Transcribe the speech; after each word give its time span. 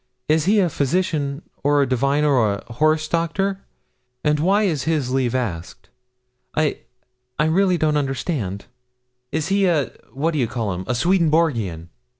Is 0.27 0.45
he 0.45 0.59
a 0.59 0.67
physician, 0.67 1.43
or 1.63 1.79
a 1.83 1.87
divine, 1.87 2.23
or 2.23 2.53
a 2.53 2.73
horse 2.73 3.07
doctor? 3.07 3.61
and 4.23 4.39
why 4.39 4.63
is 4.63 4.85
his 4.85 5.11
leave 5.11 5.35
asked?' 5.35 5.89
'I 6.55 6.79
I 7.37 7.45
really 7.45 7.77
don't 7.77 7.97
understand.' 7.97 8.65
'Is 9.31 9.49
he 9.49 9.67
a 9.67 9.91
what 10.11 10.31
d'ye 10.31 10.47
call'em 10.47 10.85
a 10.87 10.95
Swedenborgian?' 10.95 11.89